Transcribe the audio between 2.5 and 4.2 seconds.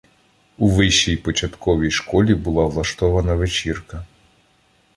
влаштована вечірка.